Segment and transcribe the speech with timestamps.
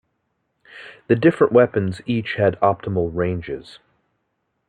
[1.09, 3.77] The different weapons each had optimal ranges.